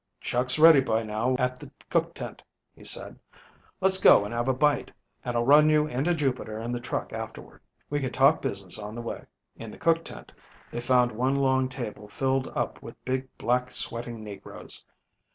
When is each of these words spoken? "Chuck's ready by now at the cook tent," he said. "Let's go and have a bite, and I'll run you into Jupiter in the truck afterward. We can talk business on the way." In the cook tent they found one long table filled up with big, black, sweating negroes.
"Chuck's 0.19 0.57
ready 0.57 0.79
by 0.79 1.03
now 1.03 1.35
at 1.37 1.59
the 1.59 1.69
cook 1.91 2.15
tent," 2.15 2.41
he 2.75 2.83
said. 2.83 3.19
"Let's 3.81 3.99
go 3.99 4.25
and 4.25 4.33
have 4.33 4.47
a 4.47 4.53
bite, 4.55 4.91
and 5.23 5.35
I'll 5.35 5.45
run 5.45 5.69
you 5.69 5.85
into 5.85 6.15
Jupiter 6.15 6.59
in 6.59 6.71
the 6.71 6.79
truck 6.79 7.13
afterward. 7.13 7.61
We 7.87 7.99
can 7.99 8.11
talk 8.11 8.41
business 8.41 8.79
on 8.79 8.95
the 8.95 9.03
way." 9.03 9.25
In 9.57 9.69
the 9.69 9.77
cook 9.77 10.03
tent 10.03 10.31
they 10.71 10.81
found 10.81 11.11
one 11.11 11.35
long 11.35 11.69
table 11.69 12.07
filled 12.07 12.47
up 12.55 12.81
with 12.81 12.97
big, 13.05 13.29
black, 13.37 13.71
sweating 13.73 14.23
negroes. 14.23 14.83